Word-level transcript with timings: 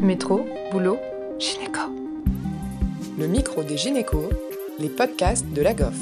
Métro, 0.00 0.46
boulot, 0.70 0.98
gynéco. 1.38 1.80
Le 3.18 3.26
micro 3.26 3.62
des 3.62 3.78
gynécos, 3.78 4.28
les 4.78 4.90
podcasts 4.90 5.46
de 5.52 5.62
la 5.62 5.72
GOF. 5.72 5.96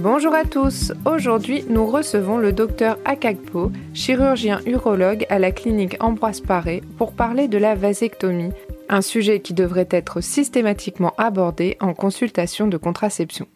Bonjour 0.00 0.34
à 0.34 0.44
tous. 0.44 0.92
Aujourd'hui, 1.04 1.64
nous 1.68 1.86
recevons 1.86 2.38
le 2.38 2.52
docteur 2.52 2.98
Akagpo, 3.04 3.70
chirurgien 3.94 4.60
urologue 4.66 5.26
à 5.30 5.38
la 5.38 5.52
clinique 5.52 5.96
Ambroise 6.00 6.40
Paré, 6.40 6.82
pour 6.98 7.12
parler 7.12 7.46
de 7.46 7.58
la 7.58 7.76
vasectomie, 7.76 8.52
un 8.88 9.00
sujet 9.00 9.40
qui 9.40 9.54
devrait 9.54 9.88
être 9.90 10.20
systématiquement 10.20 11.14
abordé 11.16 11.76
en 11.80 11.94
consultation 11.94 12.66
de 12.66 12.76
contraception. 12.76 13.46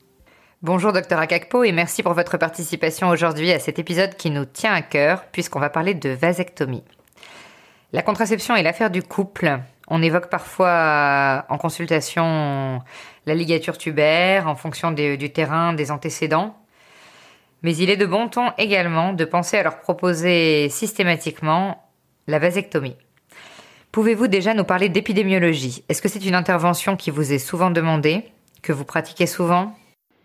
Bonjour 0.62 0.92
docteur 0.92 1.18
Akakpo 1.18 1.64
et 1.64 1.72
merci 1.72 2.04
pour 2.04 2.14
votre 2.14 2.36
participation 2.36 3.08
aujourd'hui 3.08 3.50
à 3.50 3.58
cet 3.58 3.80
épisode 3.80 4.14
qui 4.14 4.30
nous 4.30 4.44
tient 4.44 4.72
à 4.72 4.82
cœur 4.82 5.24
puisqu'on 5.32 5.60
va 5.60 5.68
parler 5.70 5.94
de 5.94 6.10
vasectomie. 6.10 6.84
La 7.92 8.02
contraception 8.02 8.54
est 8.54 8.62
l'affaire 8.62 8.90
du 8.90 9.02
couple. 9.02 9.60
On 9.88 10.02
évoque 10.02 10.28
parfois 10.28 11.46
en 11.48 11.56
consultation 11.56 12.82
la 13.24 13.34
ligature 13.34 13.78
tubaire 13.78 14.46
en 14.46 14.54
fonction 14.56 14.92
du 14.92 15.30
terrain, 15.32 15.72
des 15.72 15.90
antécédents. 15.90 16.54
Mais 17.62 17.74
il 17.76 17.88
est 17.88 17.96
de 17.96 18.04
bon 18.04 18.28
ton 18.28 18.52
également 18.58 19.14
de 19.14 19.24
penser 19.24 19.56
à 19.56 19.62
leur 19.62 19.80
proposer 19.80 20.68
systématiquement 20.68 21.82
la 22.26 22.38
vasectomie. 22.38 22.96
Pouvez-vous 23.90 24.28
déjà 24.28 24.52
nous 24.52 24.64
parler 24.64 24.90
d'épidémiologie? 24.90 25.82
Est-ce 25.88 26.02
que 26.02 26.08
c'est 26.08 26.26
une 26.26 26.34
intervention 26.34 26.94
qui 26.94 27.10
vous 27.10 27.32
est 27.32 27.38
souvent 27.38 27.70
demandée, 27.70 28.24
que 28.60 28.72
vous 28.74 28.84
pratiquez 28.84 29.26
souvent? 29.26 29.74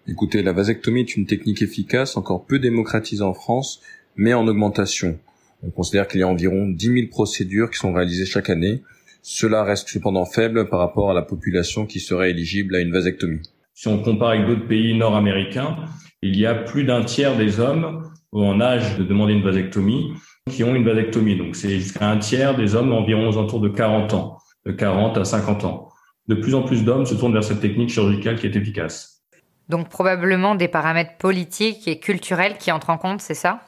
Écoutez, 0.05 0.43
la 0.43 0.51
vasectomie 0.51 0.99
est 0.99 1.15
une 1.15 1.25
technique 1.25 1.61
efficace, 1.61 2.17
encore 2.17 2.45
peu 2.45 2.59
démocratisée 2.59 3.23
en 3.23 3.33
France, 3.33 3.81
mais 4.17 4.33
en 4.33 4.45
augmentation. 4.47 5.17
On 5.65 5.71
considère 5.71 6.07
qu'il 6.07 6.19
y 6.19 6.23
a 6.23 6.27
environ 6.27 6.67
10 6.67 6.85
000 6.85 7.07
procédures 7.09 7.69
qui 7.69 7.77
sont 7.77 7.93
réalisées 7.93 8.25
chaque 8.25 8.49
année. 8.49 8.83
Cela 9.21 9.63
reste 9.63 9.87
cependant 9.87 10.25
faible 10.25 10.67
par 10.67 10.79
rapport 10.79 11.09
à 11.09 11.13
la 11.13 11.21
population 11.21 11.85
qui 11.85 11.99
serait 11.99 12.31
éligible 12.31 12.75
à 12.75 12.79
une 12.79 12.91
vasectomie. 12.91 13.41
Si 13.73 13.87
on 13.87 14.01
compare 14.01 14.31
avec 14.31 14.45
d'autres 14.45 14.67
pays 14.67 14.97
nord-américains, 14.97 15.77
il 16.21 16.37
y 16.37 16.45
a 16.45 16.53
plus 16.53 16.83
d'un 16.83 17.03
tiers 17.03 17.37
des 17.37 17.59
hommes 17.59 18.11
en 18.33 18.59
âge 18.59 18.97
de 18.97 19.03
demander 19.03 19.33
une 19.33 19.43
vasectomie 19.43 20.13
qui 20.49 20.63
ont 20.63 20.75
une 20.75 20.83
vasectomie. 20.83 21.37
Donc 21.37 21.55
c'est 21.55 21.79
jusqu'à 21.79 22.09
un 22.09 22.17
tiers 22.17 22.55
des 22.55 22.75
hommes 22.75 22.91
environ 22.91 23.29
aux 23.29 23.37
alentours 23.37 23.61
de 23.61 23.69
40 23.69 24.13
ans, 24.13 24.37
de 24.65 24.71
40 24.71 25.17
à 25.17 25.23
50 25.23 25.63
ans. 25.63 25.89
De 26.27 26.35
plus 26.35 26.55
en 26.55 26.63
plus 26.63 26.83
d'hommes 26.83 27.05
se 27.05 27.15
tournent 27.15 27.33
vers 27.33 27.43
cette 27.43 27.61
technique 27.61 27.89
chirurgicale 27.89 28.37
qui 28.37 28.47
est 28.47 28.55
efficace. 28.55 29.21
Donc 29.69 29.89
probablement 29.89 30.55
des 30.55 30.67
paramètres 30.67 31.17
politiques 31.17 31.87
et 31.87 31.99
culturels 31.99 32.57
qui 32.57 32.71
entrent 32.71 32.89
en 32.89 32.97
compte, 32.97 33.21
c'est 33.21 33.33
ça? 33.33 33.61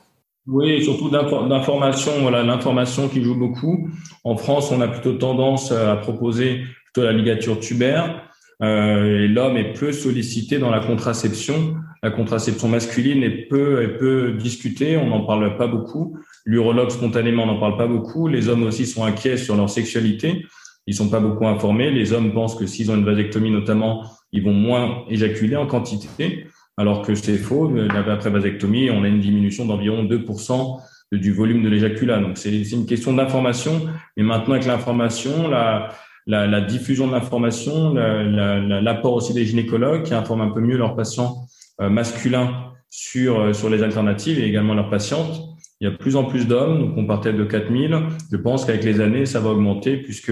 Oui, 0.48 0.84
surtout 0.84 1.10
d'information, 1.10 2.12
voilà, 2.22 2.44
l'information 2.44 3.10
qui 3.10 3.24
joue 3.24 3.36
beaucoup. 3.36 3.90
En 4.24 4.38
France, 4.38 4.72
on 4.72 4.80
a 4.80 4.88
plutôt 4.88 5.14
tendance 5.14 5.72
à 5.72 5.96
proposer 5.96 6.62
plutôt 6.86 7.04
la 7.04 7.14
ligature 7.14 7.60
tubaire. 7.60 8.22
Euh, 8.62 9.28
l'homme 9.28 9.58
est 9.58 9.74
peu 9.74 9.92
sollicité 9.92 10.60
dans 10.60 10.70
la 10.70 10.80
contraception. 10.80 11.76
La 12.04 12.12
contraception 12.12 12.68
masculine 12.68 13.24
est 13.24 13.48
peu, 13.48 13.82
est 13.82 13.98
peu 13.98 14.34
discutée, 14.34 14.98
on 14.98 15.08
n'en 15.08 15.26
parle 15.26 15.58
pas 15.58 15.66
beaucoup. 15.66 16.18
L'urologue 16.46 16.92
spontanément 16.92 17.48
n'en 17.48 17.60
parle 17.60 17.78
pas 17.78 17.88
beaucoup. 17.88 18.28
Les 18.28 18.48
hommes 18.48 18.64
aussi 18.64 18.86
sont 18.86 19.04
inquiets 19.04 19.38
sur 19.38 19.56
leur 19.56 19.70
sexualité. 19.72 20.46
Ils 20.86 20.94
sont 20.94 21.10
pas 21.10 21.20
beaucoup 21.20 21.48
informés. 21.48 21.90
Les 21.90 22.14
hommes 22.14 22.32
pensent 22.32 22.54
que 22.54 22.68
s'ils 22.68 22.92
ont 22.92 22.96
une 22.96 23.06
vasectomie 23.06 23.50
notamment, 23.50 24.04
ils 24.32 24.44
vont 24.44 24.54
moins 24.54 25.06
éjaculer 25.10 25.56
en 25.56 25.66
quantité 25.66 26.46
alors 26.78 27.02
que 27.02 27.16
c'est 27.16 27.38
faux. 27.38 27.72
Après 27.90 28.30
vasectomie, 28.30 28.90
on 28.92 29.04
a 29.04 29.08
une 29.08 29.20
diminution 29.20 29.66
d'environ 29.66 30.04
2% 30.04 30.80
du 31.12 31.32
volume 31.32 31.64
de 31.64 31.70
l'éjaculat. 31.70 32.20
Donc 32.20 32.38
c'est 32.38 32.62
une 32.72 32.86
question 32.86 33.14
d'information. 33.14 33.82
Mais 34.18 34.24
maintenant, 34.24 34.54
avec 34.56 34.66
l'information, 34.66 35.48
la, 35.48 35.90
la, 36.28 36.48
la, 36.48 36.62
diffusion 36.62 37.08
de 37.08 37.14
l'information, 37.14 37.94
l'apport 37.94 39.14
aussi 39.14 39.34
des 39.34 39.46
gynécologues 39.46 40.04
qui 40.04 40.14
informent 40.14 40.42
un 40.42 40.50
peu 40.50 40.62
mieux 40.62 40.78
leurs 40.78 40.96
patients 40.96 41.46
euh, 41.82 41.90
masculins 41.90 42.72
sur, 42.90 43.40
euh, 43.40 43.54
sur 43.54 43.70
les 43.70 43.84
alternatives 43.84 44.40
et 44.40 44.46
également 44.46 44.74
leurs 44.74 44.90
patientes. 44.90 45.42
Il 45.82 45.86
y 45.86 45.88
a 45.88 45.92
de 45.92 45.98
plus 45.98 46.16
en 46.16 46.24
plus 46.24 46.48
d'hommes, 46.48 46.80
donc 46.80 46.98
on 46.98 47.06
partait 47.06 47.34
de 47.34 47.44
4000. 47.44 47.98
Je 48.32 48.38
pense 48.38 48.66
qu'avec 48.66 48.84
les 48.84 49.02
années, 49.02 49.26
ça 49.26 49.40
va 49.40 49.50
augmenter 49.50 49.98
puisque 49.98 50.32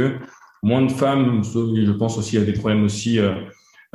moins 0.61 0.81
de 0.81 0.91
femmes, 0.91 1.41
je 1.43 1.91
pense 1.91 2.17
aussi 2.17 2.37
à 2.37 2.41
des 2.41 2.53
problèmes 2.53 2.85
aussi 2.85 3.19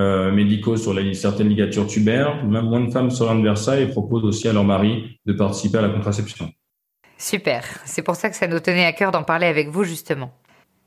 euh, 0.00 0.30
médicaux 0.30 0.76
sur 0.76 0.94
la, 0.94 1.12
certaines 1.14 1.48
ligatures 1.48 1.86
tubaires. 1.86 2.44
Même 2.44 2.66
moins 2.66 2.80
de 2.80 2.90
femmes 2.90 3.10
s'orientent 3.10 3.42
vers 3.42 3.58
ça 3.58 3.80
et 3.80 3.86
proposent 3.88 4.24
aussi 4.24 4.48
à 4.48 4.52
leur 4.52 4.64
mari 4.64 5.18
de 5.26 5.32
participer 5.32 5.78
à 5.78 5.82
la 5.82 5.88
contraception. 5.88 6.50
Super, 7.16 7.64
c'est 7.84 8.02
pour 8.02 8.14
ça 8.14 8.30
que 8.30 8.36
ça 8.36 8.46
nous 8.46 8.60
tenait 8.60 8.84
à 8.84 8.92
cœur 8.92 9.10
d'en 9.10 9.24
parler 9.24 9.46
avec 9.46 9.68
vous 9.68 9.82
justement. 9.82 10.32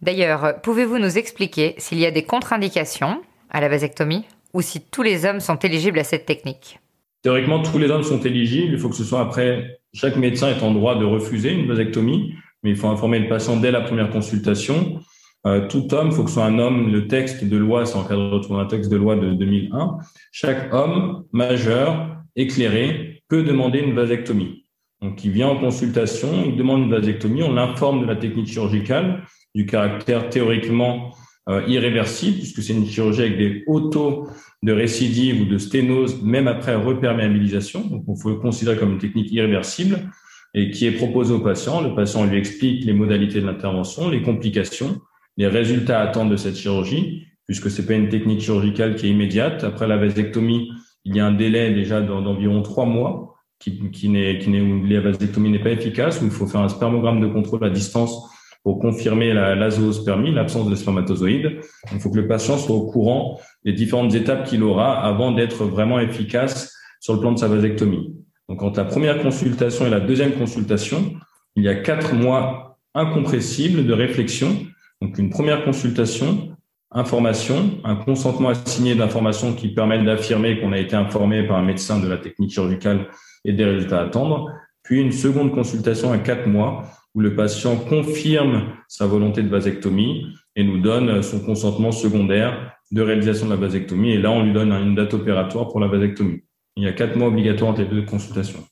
D'ailleurs, 0.01 0.61
pouvez-vous 0.61 0.97
nous 0.97 1.17
expliquer 1.17 1.75
s'il 1.77 1.99
y 1.99 2.05
a 2.05 2.11
des 2.11 2.23
contre-indications 2.23 3.21
à 3.49 3.61
la 3.61 3.67
vasectomie 3.67 4.25
ou 4.53 4.61
si 4.61 4.81
tous 4.81 5.03
les 5.03 5.25
hommes 5.25 5.39
sont 5.39 5.57
éligibles 5.57 5.99
à 5.99 6.03
cette 6.03 6.25
technique? 6.25 6.79
Théoriquement, 7.21 7.61
tous 7.61 7.77
les 7.77 7.89
hommes 7.91 8.03
sont 8.03 8.19
éligibles. 8.21 8.73
Il 8.73 8.79
faut 8.79 8.89
que 8.89 8.95
ce 8.95 9.03
soit 9.03 9.21
après, 9.21 9.79
chaque 9.93 10.15
médecin 10.15 10.49
est 10.49 10.63
en 10.63 10.71
droit 10.71 10.97
de 10.97 11.05
refuser 11.05 11.51
une 11.51 11.67
vasectomie, 11.67 12.33
mais 12.63 12.71
il 12.71 12.75
faut 12.75 12.87
informer 12.87 13.19
le 13.19 13.27
patient 13.27 13.57
dès 13.57 13.71
la 13.71 13.81
première 13.81 14.09
consultation. 14.09 15.01
Euh, 15.47 15.67
tout 15.67 15.93
homme, 15.93 16.11
faut 16.11 16.23
que 16.23 16.29
ce 16.29 16.35
soit 16.35 16.45
un 16.45 16.59
homme, 16.59 16.91
le 16.91 17.07
texte 17.07 17.43
de 17.43 17.57
loi, 17.57 17.85
c'est 17.85 17.97
encadré 17.97 18.29
dans 18.47 18.59
un 18.59 18.65
texte 18.65 18.91
de 18.91 18.97
loi 18.97 19.15
de 19.15 19.33
2001. 19.33 19.97
Chaque 20.31 20.73
homme 20.73 21.23
majeur, 21.31 22.17
éclairé, 22.35 23.23
peut 23.27 23.43
demander 23.43 23.79
une 23.79 23.93
vasectomie. 23.93 24.65
Donc, 25.01 25.23
il 25.23 25.31
vient 25.31 25.47
en 25.47 25.57
consultation, 25.57 26.29
il 26.45 26.55
demande 26.55 26.83
une 26.83 26.91
vasectomie, 26.91 27.41
on 27.41 27.53
l'informe 27.53 28.01
de 28.01 28.05
la 28.05 28.15
technique 28.15 28.47
chirurgicale, 28.47 29.23
du 29.55 29.65
caractère 29.65 30.29
théoriquement 30.29 31.15
euh, 31.49 31.63
irréversible, 31.67 32.37
puisque 32.37 32.61
c'est 32.61 32.73
une 32.73 32.85
chirurgie 32.85 33.21
avec 33.21 33.37
des 33.37 33.63
hauts 33.65 33.89
taux 33.89 34.27
de 34.61 34.71
récidive 34.71 35.41
ou 35.41 35.45
de 35.45 35.57
sténose, 35.57 36.21
même 36.21 36.47
après 36.47 36.75
reperméabilisation. 36.75 37.81
Donc, 37.87 38.03
on 38.07 38.15
faut 38.15 38.29
le 38.29 38.35
considérer 38.35 38.77
comme 38.77 38.91
une 38.91 38.99
technique 38.99 39.31
irréversible 39.31 40.11
et 40.53 40.69
qui 40.69 40.85
est 40.85 40.91
proposée 40.91 41.33
au 41.33 41.39
patient. 41.39 41.81
Le 41.81 41.95
patient 41.95 42.25
lui 42.25 42.37
explique 42.37 42.85
les 42.85 42.93
modalités 42.93 43.41
de 43.41 43.47
l'intervention, 43.47 44.07
les 44.07 44.21
complications, 44.21 45.01
les 45.37 45.47
résultats 45.47 45.99
à 46.01 46.03
attendre 46.03 46.31
de 46.31 46.35
cette 46.35 46.55
chirurgie, 46.55 47.27
puisque 47.45 47.69
c'est 47.69 47.85
pas 47.85 47.93
une 47.93 48.09
technique 48.09 48.41
chirurgicale 48.41 48.95
qui 48.95 49.07
est 49.07 49.09
immédiate. 49.09 49.63
Après 49.63 49.87
la 49.87 49.97
vasectomie, 49.97 50.71
il 51.05 51.15
y 51.15 51.19
a 51.19 51.25
un 51.25 51.31
délai 51.31 51.73
déjà 51.73 52.01
d'environ 52.01 52.61
trois 52.61 52.85
mois 52.85 53.35
qui, 53.59 53.79
n'est, 54.09 54.39
qui 54.39 54.49
n'est, 54.49 54.61
où 54.61 54.85
la 54.85 55.01
vasectomie 55.01 55.49
n'est 55.49 55.59
pas 55.59 55.71
efficace, 55.71 56.21
où 56.21 56.25
il 56.25 56.31
faut 56.31 56.47
faire 56.47 56.61
un 56.61 56.69
spermogramme 56.69 57.21
de 57.21 57.27
contrôle 57.27 57.63
à 57.63 57.69
distance 57.69 58.29
pour 58.63 58.79
confirmer 58.79 59.33
la, 59.33 59.55
l'azoospermie, 59.55 60.31
l'absence 60.31 60.69
de 60.69 60.75
spermatozoïdes. 60.75 61.59
Il 61.91 61.99
faut 61.99 62.11
que 62.11 62.17
le 62.17 62.27
patient 62.27 62.57
soit 62.57 62.75
au 62.75 62.85
courant 62.91 63.39
des 63.65 63.73
différentes 63.73 64.13
étapes 64.13 64.47
qu'il 64.47 64.63
aura 64.63 65.03
avant 65.03 65.31
d'être 65.31 65.65
vraiment 65.65 65.99
efficace 65.99 66.75
sur 66.99 67.15
le 67.15 67.19
plan 67.19 67.31
de 67.31 67.39
sa 67.39 67.47
vasectomie. 67.47 68.15
Donc, 68.47 68.61
entre 68.61 68.79
la 68.79 68.85
première 68.85 69.21
consultation 69.21 69.87
et 69.87 69.89
la 69.89 69.99
deuxième 69.99 70.33
consultation, 70.33 71.13
il 71.55 71.63
y 71.63 71.69
a 71.69 71.75
quatre 71.75 72.13
mois 72.13 72.79
incompressibles 72.93 73.85
de 73.85 73.93
réflexion 73.93 74.55
donc 75.01 75.17
une 75.17 75.29
première 75.29 75.65
consultation, 75.65 76.55
information, 76.91 77.79
un 77.83 77.95
consentement 77.95 78.49
assigné 78.49 78.95
d'informations 78.95 79.53
qui 79.53 79.73
permettent 79.73 80.05
d'affirmer 80.05 80.59
qu'on 80.59 80.73
a 80.73 80.77
été 80.77 80.95
informé 80.95 81.47
par 81.47 81.57
un 81.57 81.63
médecin 81.63 81.99
de 81.99 82.07
la 82.07 82.17
technique 82.17 82.51
chirurgicale 82.51 83.07
et 83.43 83.53
des 83.53 83.65
résultats 83.65 84.01
à 84.01 84.05
attendre, 84.05 84.51
puis 84.83 85.01
une 85.01 85.11
seconde 85.11 85.51
consultation 85.51 86.11
à 86.11 86.17
quatre 86.17 86.47
mois 86.47 86.83
où 87.15 87.21
le 87.21 87.35
patient 87.35 87.75
confirme 87.75 88.73
sa 88.87 89.05
volonté 89.05 89.41
de 89.41 89.49
vasectomie 89.49 90.27
et 90.55 90.63
nous 90.63 90.79
donne 90.79 91.21
son 91.23 91.39
consentement 91.39 91.91
secondaire 91.91 92.73
de 92.91 93.01
réalisation 93.01 93.47
de 93.47 93.51
la 93.51 93.57
vasectomie. 93.57 94.11
Et 94.11 94.17
là, 94.17 94.31
on 94.31 94.43
lui 94.43 94.53
donne 94.53 94.71
une 94.71 94.95
date 94.95 95.13
opératoire 95.13 95.67
pour 95.67 95.79
la 95.79 95.87
vasectomie. 95.87 96.43
Il 96.77 96.83
y 96.83 96.87
a 96.87 96.93
quatre 96.93 97.17
mois 97.17 97.27
obligatoires 97.27 97.71
entre 97.71 97.81
les 97.81 97.87
deux 97.87 98.03
consultations. 98.03 98.63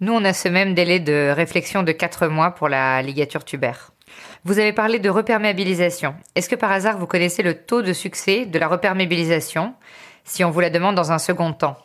Nous, 0.00 0.12
on 0.12 0.24
a 0.24 0.34
ce 0.34 0.48
même 0.48 0.74
délai 0.74 1.00
de 1.00 1.30
réflexion 1.30 1.82
de 1.82 1.92
quatre 1.92 2.26
mois 2.28 2.50
pour 2.50 2.68
la 2.68 3.00
ligature 3.02 3.44
tubaire. 3.44 3.92
Vous 4.44 4.58
avez 4.58 4.72
parlé 4.72 4.98
de 4.98 5.10
reperméabilisation. 5.10 6.14
Est-ce 6.34 6.48
que 6.48 6.54
par 6.54 6.70
hasard 6.70 6.98
vous 6.98 7.06
connaissez 7.06 7.42
le 7.42 7.54
taux 7.54 7.82
de 7.82 7.92
succès 7.92 8.46
de 8.46 8.58
la 8.58 8.68
reperméabilisation 8.68 9.74
si 10.24 10.44
on 10.44 10.50
vous 10.50 10.60
la 10.60 10.70
demande 10.70 10.94
dans 10.94 11.10
un 11.10 11.18
second 11.18 11.52
temps? 11.52 11.76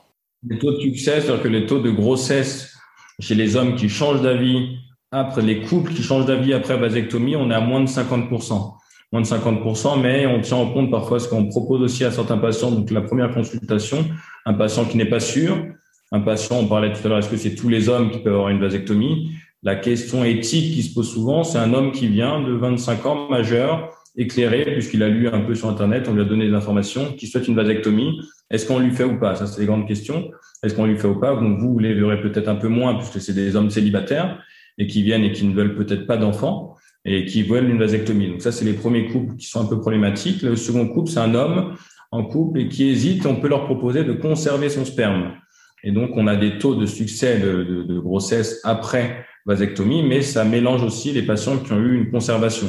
Le 0.48 0.60
taux 0.60 0.72
de 0.72 0.80
succès, 0.80 1.22
c'est-à-dire 1.22 1.42
que 1.42 1.48
le 1.48 1.66
taux 1.66 1.80
de 1.80 1.92
grossesse 1.92 2.76
chez 3.20 3.36
les 3.36 3.56
hommes 3.56 3.76
qui 3.76 3.90
changent 3.90 4.22
d'avis 4.22 4.78
après 5.12 5.42
les 5.42 5.62
couples 5.62 5.94
qui 5.94 6.04
changent 6.04 6.26
d'avis 6.26 6.54
après 6.54 6.78
vasectomie, 6.78 7.36
on 7.36 7.52
est 7.52 7.56
à 7.56 7.62
moins 7.62 7.82
de 7.82 7.88
50%. 7.88 8.74
Moins 9.12 9.22
de 9.22 9.28
50%, 9.28 10.00
mais 10.00 10.26
on 10.26 10.40
tient 10.40 10.58
en 10.58 10.72
compte 10.72 10.90
parfois 10.90 11.20
ce 11.20 11.28
qu'on 11.28 11.48
propose 11.48 11.82
aussi 11.82 12.06
à 12.06 12.12
certains 12.12 12.38
patients. 12.38 12.72
Donc 12.72 12.92
la 12.92 13.02
première 13.02 13.34
consultation, 13.34 14.06
un 14.46 14.54
patient 14.54 14.86
qui 14.86 14.98
n'est 14.98 15.10
pas 15.10 15.20
sûr, 15.20 15.66
un 16.12 16.22
patient, 16.22 16.60
on 16.60 16.68
parlait 16.68 16.94
tout 16.94 17.02
à 17.06 17.10
l'heure, 17.10 17.18
est-ce 17.18 17.30
que 17.30 17.38
c'est 17.38 17.56
tous 17.56 17.70
les 17.70 17.90
hommes 17.90 18.12
qui 18.12 18.20
peuvent 18.20 18.34
avoir 18.34 18.50
une 18.50 18.62
vasectomie? 18.62 19.32
La 19.64 19.76
question 19.76 20.24
éthique 20.24 20.74
qui 20.74 20.84
se 20.84 20.94
pose 20.94 21.10
souvent, 21.12 21.44
c'est 21.44 21.60
un 21.60 21.74
homme 21.74 21.92
qui 21.92 22.08
vient 22.08 22.42
de 22.42 22.54
25 22.54 23.06
ans, 23.06 23.30
majeur, 23.30 23.90
éclairé, 24.18 24.66
puisqu'il 24.74 25.04
a 25.04 25.08
lu 25.08 25.28
un 25.28 25.42
peu 25.42 25.56
sur 25.56 25.70
Internet, 25.70 26.08
on 26.10 26.14
lui 26.14 26.22
a 26.22 26.26
donné 26.26 26.48
des 26.48 26.54
informations, 26.54 27.14
qui 27.14 27.28
souhaite 27.28 27.48
une 27.48 27.56
vasectomie. 27.56 28.20
Est-ce 28.50 28.66
qu'on 28.66 28.80
lui 28.80 28.92
fait 28.92 29.04
ou 29.04 29.20
pas? 29.20 29.36
Ça, 29.36 29.46
c'est 29.46 29.62
les 29.62 29.68
grandes 29.68 29.88
questions. 29.88 30.32
Est-ce 30.64 30.74
qu'on 30.74 30.86
lui 30.86 30.98
fait 30.98 31.08
ou 31.08 31.20
pas? 31.20 31.34
Vous, 31.34 31.58
vous 31.58 31.80
les 31.80 31.94
verrez 31.94 32.20
peut-être 32.22 32.48
un 32.50 32.56
peu 32.56 32.68
moins, 32.68 32.96
puisque 32.96 33.22
c'est 33.22 33.34
des 33.34 33.56
hommes 33.56 33.70
célibataires 33.70 34.44
et 34.78 34.88
qui 34.88 35.04
viennent 35.04 35.24
et 35.24 35.32
qui 35.32 35.46
ne 35.46 35.54
veulent 35.54 35.76
peut-être 35.76 36.08
pas 36.08 36.18
d'enfants. 36.18 36.76
et 37.04 37.26
qui 37.26 37.44
veulent 37.44 37.70
une 37.70 37.80
vasectomie. 37.80 38.30
Donc 38.30 38.42
ça, 38.42 38.52
c'est 38.52 38.66
les 38.66 38.74
premiers 38.74 39.08
couples 39.08 39.36
qui 39.36 39.48
sont 39.48 39.62
un 39.62 39.66
peu 39.66 39.80
problématiques. 39.80 40.44
Le 40.44 40.56
second 40.56 40.88
couple, 40.88 41.10
c'est 41.10 41.20
un 41.20 41.34
homme 41.34 41.76
en 42.12 42.24
couple 42.24 42.60
et 42.60 42.68
qui 42.68 42.90
hésite. 42.90 43.26
On 43.26 43.38
peut 43.38 43.48
leur 43.48 43.66
proposer 43.66 44.04
de 44.04 44.14
conserver 44.14 44.70
son 44.70 44.86
sperme. 44.86 45.34
Et 45.84 45.92
donc, 45.92 46.12
on 46.16 46.28
a 46.28 46.36
des 46.36 46.60
taux 46.60 46.76
de 46.76 46.86
succès 46.86 47.40
de 47.40 48.00
grossesse 48.00 48.62
après 48.64 49.26
vasectomie, 49.46 50.04
mais 50.04 50.22
ça 50.22 50.44
mélange 50.44 50.84
aussi 50.84 51.12
les 51.12 51.24
patients 51.24 51.58
qui 51.58 51.72
ont 51.74 51.80
eu 51.80 51.96
une 51.96 52.12
conservation. 52.12 52.68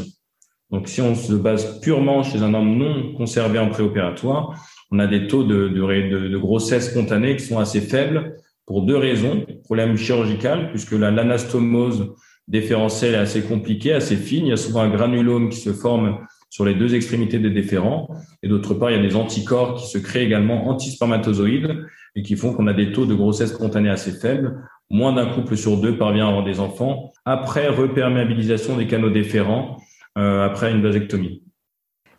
Donc, 0.71 0.89
si 0.89 1.03
on 1.03 1.15
se 1.15 1.35
base 1.35 1.81
purement 1.81 2.23
chez 2.23 2.43
un 2.43 2.55
homme 2.55 2.79
non 2.79 3.13
conservé 3.13 3.59
en 3.59 3.69
préopératoire, 3.69 4.55
on 4.91 4.99
a 4.99 5.07
des 5.07 5.27
taux 5.27 5.45
de, 5.45 6.37
grossesse 6.39 6.91
spontanée 6.91 7.37
qui 7.37 7.45
sont 7.45 7.59
assez 7.59 7.81
faibles 7.81 8.37
pour 8.67 8.83
deux 8.83 8.97
raisons. 8.97 9.45
Problème 9.65 9.97
chirurgical, 9.97 10.71
puisque 10.71 10.93
l'anastomose 10.93 12.15
déférentielle 12.49 13.15
est 13.15 13.19
assez 13.19 13.43
compliquée, 13.43 13.93
assez 13.93 14.17
fine. 14.17 14.47
Il 14.47 14.51
y 14.51 14.53
a 14.53 14.57
souvent 14.57 14.81
un 14.81 14.91
granulome 14.91 15.51
qui 15.51 15.61
se 15.61 15.73
forme 15.73 16.19
sur 16.49 16.65
les 16.65 16.75
deux 16.75 16.95
extrémités 16.95 17.39
des 17.39 17.51
déférents. 17.51 18.09
Et 18.43 18.49
d'autre 18.49 18.75
part, 18.75 18.91
il 18.91 18.97
y 18.97 19.01
a 19.01 19.03
des 19.03 19.17
anticorps 19.17 19.75
qui 19.75 19.87
se 19.89 19.99
créent 19.99 20.25
également 20.25 20.69
antispermatozoïdes 20.69 21.87
et 22.15 22.23
qui 22.23 22.37
font 22.37 22.53
qu'on 22.53 22.67
a 22.67 22.75
des 22.75 22.93
taux 22.93 23.07
de 23.07 23.15
grossesse 23.15 23.55
spontanée 23.55 23.89
assez 23.89 24.13
faibles. 24.13 24.63
Moins 24.93 25.15
d'un 25.15 25.27
couple 25.27 25.57
sur 25.57 25.79
deux 25.79 25.97
parvient 25.97 26.27
à 26.27 26.29
avoir 26.29 26.45
des 26.45 26.61
enfants 26.61 27.13
après 27.25 27.67
reperméabilisation 27.69 28.77
des 28.77 28.87
canaux 28.87 29.09
déférents 29.09 29.79
euh, 30.19 30.45
après 30.45 30.71
une 30.71 30.83
vasectomie. 30.83 31.43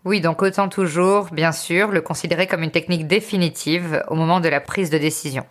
Oui, 0.06 0.20
donc 0.20 0.42
autant 0.42 0.68
toujours, 0.68 1.30
bien 1.31 1.52
sûr, 1.52 1.92
le 1.92 2.02
considérer 2.02 2.48
comme 2.48 2.64
une 2.64 2.72
technique 2.72 3.08
définitive 3.08 4.04
au 4.10 4.16
moment 4.16 4.40
de 4.40 4.50
la 4.50 4.60
prise 4.60 4.90
de 4.90 4.98
décision. 4.98 5.46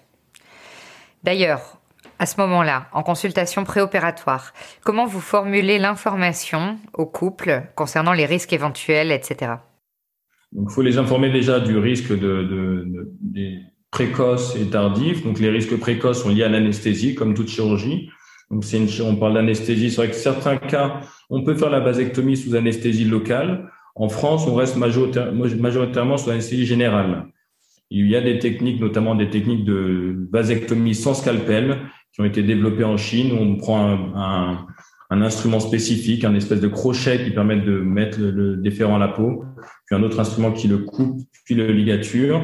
D'ailleurs, 1.23 1.79
à 2.19 2.27
ce 2.27 2.41
moment-là, 2.41 2.89
en 2.93 3.05
consultation 3.05 3.63
préopératoire, 3.63 4.53
comment 4.83 5.07
vous 5.07 5.21
formulez 5.21 5.79
l'information 5.79 6.77
au 6.93 7.07
couple 7.07 7.63
concernant 7.77 8.13
les 8.13 8.27
risques 8.27 8.53
éventuels, 8.53 9.13
etc. 9.13 9.53
il 10.53 10.69
faut 10.69 10.83
les 10.83 10.99
informer 10.99 11.31
déjà 11.31 11.61
du 11.61 11.79
risque 11.79 12.11
de, 12.11 12.43
de, 12.43 13.13
des 13.21 13.61
précoces 13.93 14.56
et 14.56 14.69
tardifs. 14.69 15.23
Donc, 15.23 15.39
les 15.39 15.50
risques 15.50 15.77
précoces 15.77 16.23
sont 16.23 16.31
liés 16.31 16.43
à 16.43 16.49
l'anesthésie, 16.49 17.15
comme 17.15 17.35
toute 17.35 17.49
chirurgie. 17.49 18.11
Donc, 18.50 18.65
c'est 18.65 18.79
une, 18.79 18.89
on 19.06 19.17
parle 19.17 19.35
d'anesthésie. 19.35 19.91
C'est 19.91 19.97
vrai 19.99 20.09
que 20.09 20.17
certains 20.17 20.56
cas, 20.56 21.00
on 21.31 21.44
peut 21.44 21.55
faire 21.55 21.71
la 21.71 21.79
vasectomie 21.79 22.37
sous 22.37 22.56
anesthésie 22.56 23.05
locale. 23.05 23.71
En 23.94 24.09
France, 24.09 24.47
on 24.49 24.55
reste 24.55 24.77
majoritairement 24.77 26.17
sous 26.17 26.31
anesthésie 26.31 26.67
générale. 26.67 27.27
Il 27.91 28.09
y 28.09 28.17
a 28.17 28.23
des 28.23 28.39
techniques, 28.39 28.81
notamment 28.81 29.15
des 29.15 29.29
techniques 29.29 29.67
de 29.67 30.27
vasectomie 30.33 30.95
sans 30.95 31.12
scalpel, 31.12 31.79
qui 32.15 32.23
ont 32.23 32.25
été 32.25 32.43
développées 32.43 32.85
en 32.85 32.97
Chine. 32.97 33.33
Où 33.33 33.43
on 33.43 33.56
prend 33.56 34.15
un, 34.17 34.67
un, 35.11 35.21
instrument 35.21 35.61
spécifique, 35.61 36.25
un 36.25 36.35
espèce 36.35 36.61
de 36.61 36.69
crochet 36.69 37.23
qui 37.23 37.31
permet 37.31 37.61
de 37.61 37.79
mettre 37.81 38.19
le, 38.19 38.56
déférent 38.56 38.97
à 38.97 38.99
la 38.99 39.09
peau, 39.09 39.45
puis 39.85 39.95
un 39.95 40.03
autre 40.03 40.19
instrument 40.19 40.53
qui 40.53 40.69
le 40.69 40.79
coupe, 40.79 41.21
puis 41.45 41.55
le 41.55 41.71
ligature, 41.71 42.43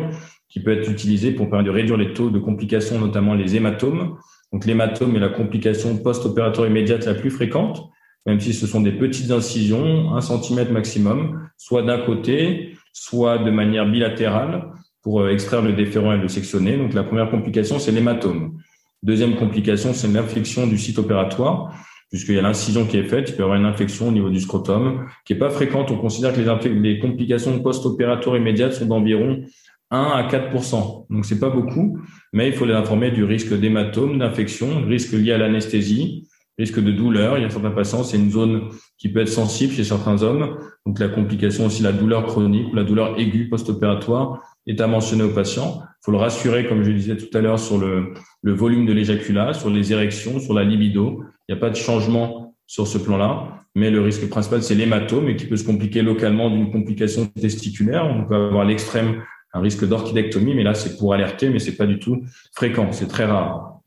qui 0.49 0.61
peut 0.61 0.73
être 0.73 0.91
utilisé 0.91 1.33
pour 1.33 1.49
permettre 1.49 1.71
de 1.71 1.75
réduire 1.75 1.97
les 1.97 2.12
taux 2.12 2.31
de 2.31 2.39
complications, 2.39 2.99
notamment 2.99 3.35
les 3.35 3.56
hématomes. 3.56 4.17
Donc 4.53 4.65
l'hématome 4.65 5.15
est 5.17 5.21
la 5.21 5.29
complication 5.29 5.97
post-opératoire 5.99 6.67
immédiate 6.67 7.05
la 7.05 7.15
plus 7.15 7.31
fréquente, 7.31 7.91
même 8.27 8.41
si 8.41 8.55
ce 8.55 8.67
sont 8.67 8.81
des 8.81 8.93
petites 8.93 9.31
incisions, 9.31 10.15
un 10.15 10.21
centimètre 10.21 10.73
maximum, 10.73 11.49
soit 11.56 11.83
d'un 11.83 11.99
côté, 11.99 12.77
soit 12.93 13.39
de 13.39 13.50
manière 13.50 13.87
bilatérale 13.87 14.71
pour 15.03 15.21
euh, 15.21 15.31
extraire 15.31 15.62
le 15.62 15.73
déférent 15.73 16.12
et 16.12 16.19
le 16.19 16.29
sectionner. 16.29 16.77
Donc 16.77 16.94
la 16.94 17.05
première 17.05 17.31
complication, 17.31 17.79
c'est 17.79 17.93
l'hématome. 17.93 18.59
Deuxième 19.03 19.37
complication, 19.37 19.93
c'est 19.93 20.09
l'infection 20.09 20.67
du 20.67 20.77
site 20.77 20.99
opératoire, 20.99 21.73
puisqu'il 22.11 22.35
y 22.35 22.39
a 22.39 22.43
l'incision 22.43 22.87
qui 22.87 22.97
est 22.97 23.05
faite, 23.05 23.31
il 23.31 23.37
peut 23.37 23.43
y 23.43 23.44
avoir 23.44 23.59
une 23.59 23.67
infection 23.67 24.09
au 24.09 24.12
niveau 24.12 24.31
du 24.31 24.41
scrotum, 24.41 25.06
qui 25.25 25.35
est 25.35 25.39
pas 25.39 25.51
fréquente. 25.51 25.91
On 25.91 25.99
considère 25.99 26.33
que 26.33 26.41
les, 26.41 26.75
les 26.75 26.99
complications 26.99 27.59
post-opératoires 27.61 28.37
immédiates 28.37 28.73
sont 28.73 28.87
d'environ 28.87 29.44
1 29.90 29.99
à 29.99 30.29
4% 30.29 31.06
Donc 31.11 31.25
c'est 31.25 31.38
pas 31.38 31.50
beaucoup, 31.50 31.99
mais 32.32 32.49
il 32.49 32.55
faut 32.55 32.67
les 32.67 32.75
informer 32.75 33.11
du 33.11 33.25
risque 33.25 33.55
d'hématome, 33.58 34.19
d'infection, 34.19 34.85
risque 34.87 35.12
lié 35.12 35.32
à 35.32 35.38
l'anesthésie, 35.38 36.29
risque 36.58 36.82
de 36.82 36.93
douleur. 36.93 37.38
Il 37.38 37.43
y 37.43 37.44
a 37.46 37.50
certains 37.50 37.70
patients, 37.70 38.02
c'est 38.02 38.19
une 38.19 38.31
zone 38.31 38.69
qui 38.99 39.08
peut 39.08 39.20
être 39.20 39.29
sensible 39.29 39.73
chez 39.73 39.85
certains 39.85 40.23
hommes. 40.23 40.58
Donc 40.85 40.99
la 40.99 41.08
complication 41.08 41.67
aussi, 41.67 41.82
la 41.82 41.93
douleur 41.93 42.26
chronique 42.26 42.73
ou 42.73 42.75
la 42.75 42.85
douleur 42.85 43.19
aiguë 43.19 43.49
post-opératoire 43.49 44.43
est 44.67 44.81
à 44.81 44.87
mentionner 44.87 45.23
au 45.23 45.31
patient. 45.31 45.81
Il 45.82 46.05
faut 46.05 46.12
le 46.12 46.19
rassurer, 46.19 46.67
comme 46.67 46.82
je 46.82 46.91
le 46.91 46.96
disais 46.96 47.17
tout 47.17 47.37
à 47.37 47.41
l'heure, 47.41 47.58
sur 47.58 47.79
le, 47.79 48.12
le 48.43 48.52
volume 48.52 48.87
de 48.87 48.93
l'éjaculat, 48.93 49.55
sur 49.55 49.70
les 49.70 49.93
érections, 49.93 50.38
sur 50.41 50.52
la 50.52 50.64
libido. 50.64 51.23
Il 51.49 51.55
n'y 51.55 51.58
a 51.58 51.61
pas 51.61 51.70
de 51.70 51.76
changement 51.76 52.55
sur 52.67 52.87
ce 52.87 52.99
plan-là, 52.99 53.64
mais 53.75 53.91
le 53.91 54.02
risque 54.02 54.29
principal, 54.29 54.62
c'est 54.62 54.75
l'hématome 54.75 55.29
et 55.29 55.37
qui 55.37 55.46
peut 55.46 55.56
se 55.56 55.64
compliquer 55.64 56.02
localement 56.02 56.50
d'une 56.50 56.70
complication 56.70 57.26
testiculaire. 57.26 58.06
On 58.06 58.26
peut 58.26 58.34
avoir 58.34 58.64
l'extrême 58.67 59.23
un 59.55 59.61
risque 59.61 59.87
d'orchidectomie, 59.87 60.55
mais 60.55 60.62
là, 60.62 60.75
c'est 60.75 60.97
pour 60.99 61.15
alerter, 61.15 61.50
mais 61.50 61.59
c'est 61.59 61.77
pas 61.77 61.87
du 61.87 61.99
tout 61.99 62.23
fréquent, 62.55 62.93
c'est 62.93 63.09
très 63.09 63.25
rare. 63.25 63.81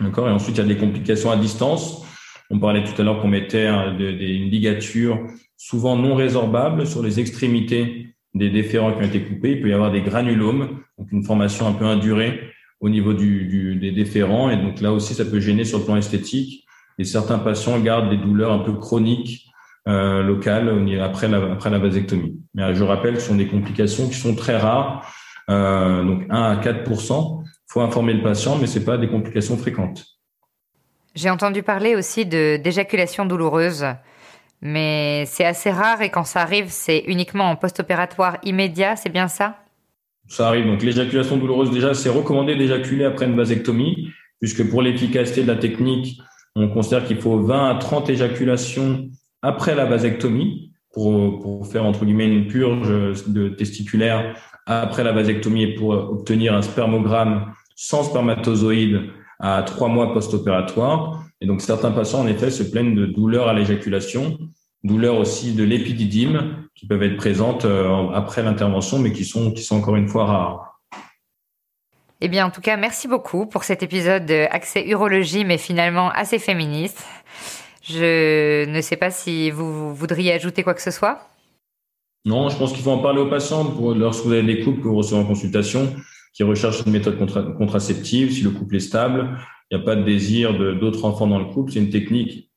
D'accord? 0.00 0.28
Et 0.28 0.32
ensuite, 0.32 0.56
il 0.56 0.60
y 0.60 0.64
a 0.64 0.66
des 0.66 0.76
complications 0.76 1.30
à 1.30 1.36
distance. 1.36 2.04
On 2.50 2.58
parlait 2.58 2.84
tout 2.84 3.00
à 3.00 3.04
l'heure 3.04 3.20
qu'on 3.20 3.28
mettait 3.28 3.66
une 3.66 4.50
ligature 4.50 5.18
souvent 5.56 5.96
non 5.96 6.14
résorbable 6.14 6.86
sur 6.86 7.02
les 7.02 7.18
extrémités 7.20 8.14
des 8.34 8.50
déférents 8.50 8.92
qui 8.92 8.98
ont 8.98 9.06
été 9.06 9.22
coupés, 9.22 9.52
il 9.52 9.60
peut 9.60 9.68
y 9.68 9.72
avoir 9.72 9.90
des 9.90 10.02
granulomes, 10.02 10.80
donc 10.98 11.10
une 11.10 11.24
formation 11.24 11.66
un 11.66 11.72
peu 11.72 11.84
indurée 11.84 12.40
au 12.80 12.88
niveau 12.88 13.12
des 13.12 13.90
déférents. 13.90 14.50
Et 14.50 14.56
donc 14.56 14.80
là 14.80 14.92
aussi, 14.92 15.14
ça 15.14 15.24
peut 15.24 15.40
gêner 15.40 15.64
sur 15.64 15.78
le 15.78 15.84
plan 15.84 15.96
esthétique. 15.96 16.64
Et 16.98 17.04
certains 17.04 17.38
patients 17.38 17.78
gardent 17.80 18.10
des 18.10 18.16
douleurs 18.16 18.52
un 18.52 18.60
peu 18.60 18.72
chroniques 18.74 19.47
euh, 19.88 20.22
locales 20.22 20.68
après 21.00 21.28
la, 21.28 21.52
après 21.52 21.70
la 21.70 21.78
vasectomie. 21.78 22.36
Mais 22.54 22.62
euh, 22.62 22.74
je 22.74 22.84
rappelle 22.84 23.14
que 23.14 23.20
ce 23.20 23.28
sont 23.28 23.36
des 23.36 23.46
complications 23.48 24.06
qui 24.08 24.14
sont 24.14 24.34
très 24.34 24.56
rares, 24.56 25.10
euh, 25.48 26.04
donc 26.04 26.24
1 26.28 26.42
à 26.42 26.56
4% 26.56 27.42
Il 27.42 27.48
faut 27.68 27.80
informer 27.80 28.12
le 28.12 28.22
patient, 28.22 28.56
mais 28.56 28.66
c'est 28.66 28.84
pas 28.84 28.98
des 28.98 29.08
complications 29.08 29.56
fréquentes. 29.56 30.04
J'ai 31.14 31.30
entendu 31.30 31.62
parler 31.62 31.96
aussi 31.96 32.26
de 32.26 32.58
d'éjaculation 32.62 33.24
douloureuse. 33.24 33.86
Mais 34.60 35.24
c'est 35.26 35.44
assez 35.44 35.70
rare 35.70 36.02
et 36.02 36.10
quand 36.10 36.24
ça 36.24 36.42
arrive, 36.42 36.66
c'est 36.68 37.04
uniquement 37.06 37.48
en 37.48 37.56
post-opératoire 37.56 38.38
immédiat, 38.42 38.96
c'est 38.96 39.08
bien 39.08 39.28
ça? 39.28 39.56
Ça 40.28 40.48
arrive. 40.48 40.66
Donc 40.66 40.82
l'éjaculation 40.82 41.36
douloureuse, 41.36 41.70
déjà, 41.70 41.94
c'est 41.94 42.08
recommandé 42.08 42.56
d'éjaculer 42.56 43.04
après 43.04 43.26
une 43.26 43.36
vasectomie, 43.36 44.10
puisque 44.40 44.68
pour 44.68 44.82
l'efficacité 44.82 45.42
de 45.42 45.48
la 45.48 45.56
technique, 45.56 46.20
on 46.56 46.68
considère 46.68 47.04
qu'il 47.04 47.20
faut 47.20 47.40
20 47.40 47.70
à 47.70 47.74
30 47.76 48.10
éjaculations 48.10 49.08
après 49.42 49.74
la 49.74 49.84
vasectomie 49.84 50.72
pour, 50.92 51.40
pour 51.40 51.66
faire, 51.66 51.84
entre 51.84 52.04
guillemets, 52.04 52.28
une 52.28 52.46
purge 52.46 52.88
de 53.26 53.48
testiculaire 53.48 54.36
après 54.66 55.04
la 55.04 55.12
vasectomie 55.12 55.74
pour 55.74 55.90
obtenir 55.90 56.54
un 56.54 56.62
spermogramme 56.62 57.52
sans 57.74 58.02
spermatozoïdes 58.02 59.10
à 59.40 59.62
trois 59.62 59.88
mois 59.88 60.12
post-opératoire. 60.12 61.24
Et 61.40 61.46
donc, 61.46 61.60
certains 61.60 61.92
patients, 61.92 62.20
en 62.20 62.26
effet, 62.26 62.50
se 62.50 62.62
plaignent 62.62 62.94
de 62.94 63.06
douleurs 63.06 63.48
à 63.48 63.54
l'éjaculation, 63.54 64.36
douleurs 64.82 65.16
aussi 65.16 65.54
de 65.54 65.64
l'épididyme 65.64 66.68
qui 66.74 66.86
peuvent 66.86 67.02
être 67.02 67.16
présentes 67.16 67.64
euh, 67.64 68.08
après 68.10 68.42
l'intervention, 68.42 68.98
mais 68.98 69.12
qui 69.12 69.24
sont, 69.24 69.52
qui 69.52 69.62
sont 69.62 69.76
encore 69.76 69.96
une 69.96 70.08
fois 70.08 70.26
rares. 70.26 70.80
Eh 72.20 72.26
bien, 72.26 72.46
en 72.46 72.50
tout 72.50 72.60
cas, 72.60 72.76
merci 72.76 73.06
beaucoup 73.06 73.46
pour 73.46 73.62
cet 73.62 73.84
épisode 73.84 74.28
Accès 74.50 74.88
Urologie, 74.88 75.44
mais 75.44 75.56
finalement 75.56 76.10
assez 76.10 76.40
féministe. 76.40 77.04
Je 77.88 78.66
ne 78.68 78.80
sais 78.80 78.96
pas 78.96 79.10
si 79.10 79.50
vous 79.50 79.94
voudriez 79.94 80.32
ajouter 80.32 80.62
quoi 80.62 80.74
que 80.74 80.82
ce 80.82 80.90
soit. 80.90 81.20
Non, 82.24 82.50
je 82.50 82.56
pense 82.56 82.72
qu'il 82.72 82.82
faut 82.82 82.90
en 82.90 82.98
parler 82.98 83.20
aux 83.20 83.30
patients 83.30 83.64
pour, 83.64 83.94
lorsque 83.94 84.24
vous 84.24 84.32
avez 84.32 84.42
des 84.42 84.60
couples 84.60 84.82
que 84.82 84.88
vous 84.88 84.96
recevez 84.96 85.20
en 85.20 85.24
consultation 85.24 85.94
qui 86.34 86.42
recherchent 86.42 86.82
une 86.84 86.92
méthode 86.92 87.18
contraceptive, 87.56 88.30
si 88.30 88.42
le 88.42 88.50
couple 88.50 88.76
est 88.76 88.80
stable, 88.80 89.38
il 89.70 89.76
n'y 89.76 89.82
a 89.82 89.84
pas 89.84 89.96
de 89.96 90.04
désir 90.04 90.56
d'autres 90.78 91.04
enfants 91.04 91.26
dans 91.26 91.38
le 91.38 91.46
couple. 91.46 91.72
C'est 91.72 91.80
une 91.80 91.90
technique 91.90 92.50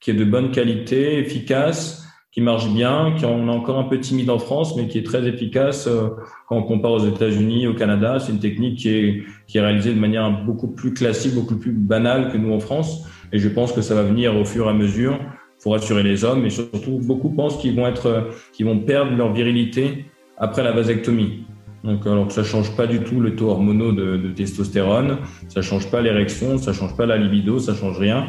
qui 0.00 0.10
est 0.10 0.14
de 0.14 0.24
bonne 0.24 0.50
qualité, 0.50 1.18
efficace, 1.18 2.04
qui 2.32 2.40
marche 2.40 2.68
bien, 2.70 3.14
qui 3.18 3.24
on 3.24 3.48
est 3.48 3.50
encore 3.50 3.78
un 3.78 3.84
peu 3.84 4.00
timide 4.00 4.30
en 4.30 4.38
France, 4.38 4.76
mais 4.76 4.88
qui 4.88 4.98
est 4.98 5.02
très 5.02 5.26
efficace 5.26 5.86
euh, 5.86 6.08
quand 6.46 6.56
on 6.56 6.62
compare 6.62 6.92
aux 6.92 7.06
États-Unis, 7.06 7.66
au 7.66 7.74
Canada. 7.74 8.18
C'est 8.20 8.32
une 8.32 8.38
technique 8.38 8.78
qui 8.78 8.88
est, 8.90 9.22
qui 9.46 9.58
est 9.58 9.60
réalisée 9.60 9.92
de 9.92 10.00
manière 10.00 10.44
beaucoup 10.44 10.68
plus 10.68 10.94
classique, 10.94 11.34
beaucoup 11.34 11.56
plus 11.56 11.72
banale 11.72 12.30
que 12.30 12.36
nous 12.36 12.52
en 12.52 12.60
France. 12.60 13.06
Et 13.32 13.38
je 13.38 13.48
pense 13.48 13.72
que 13.72 13.82
ça 13.82 13.94
va 13.94 14.02
venir 14.02 14.36
au 14.36 14.44
fur 14.44 14.66
et 14.66 14.70
à 14.70 14.72
mesure 14.72 15.18
pour 15.62 15.72
rassurer 15.72 16.02
les 16.02 16.24
hommes. 16.24 16.44
Et 16.46 16.50
surtout, 16.50 17.00
beaucoup 17.02 17.30
pensent 17.30 17.58
qu'ils 17.58 17.74
vont 17.74 17.86
être, 17.86 18.28
qu'ils 18.52 18.66
vont 18.66 18.78
perdre 18.78 19.16
leur 19.16 19.32
virilité 19.32 20.06
après 20.36 20.62
la 20.62 20.72
vasectomie. 20.72 21.44
Donc, 21.84 22.06
alors 22.06 22.26
que 22.26 22.32
ça 22.32 22.44
change 22.44 22.74
pas 22.76 22.86
du 22.86 23.00
tout 23.00 23.20
le 23.20 23.36
taux 23.36 23.50
hormonaux 23.50 23.92
de, 23.92 24.32
testostérone, 24.34 25.18
ça 25.48 25.62
change 25.62 25.90
pas 25.90 26.00
l'érection, 26.00 26.58
ça 26.58 26.72
change 26.72 26.96
pas 26.96 27.06
la 27.06 27.16
libido, 27.16 27.58
ça 27.58 27.74
change 27.74 27.98
rien. 27.98 28.26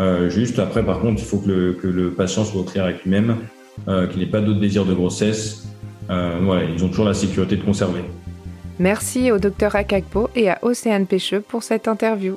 Euh, 0.00 0.30
juste 0.30 0.58
après, 0.58 0.84
par 0.84 1.00
contre, 1.00 1.20
il 1.20 1.26
faut 1.26 1.38
que 1.38 1.48
le, 1.48 1.72
que 1.74 1.86
le 1.88 2.10
patient 2.10 2.44
soit 2.44 2.64
clair 2.64 2.84
avec 2.84 3.02
lui-même, 3.04 3.36
euh, 3.88 4.06
qu'il 4.06 4.20
n'ait 4.20 4.26
pas 4.26 4.40
d'autres 4.40 4.60
désirs 4.60 4.84
de 4.84 4.94
grossesse. 4.94 5.68
Euh, 6.10 6.66
ils 6.74 6.84
ont 6.84 6.88
toujours 6.88 7.04
la 7.04 7.14
sécurité 7.14 7.56
de 7.56 7.62
conserver. 7.62 8.02
Merci 8.78 9.30
au 9.30 9.38
docteur 9.38 9.76
Akakpo 9.76 10.30
et 10.34 10.50
à 10.50 10.58
Océane 10.62 11.06
Pêcheux 11.06 11.40
pour 11.40 11.62
cette 11.62 11.88
interview. 11.88 12.36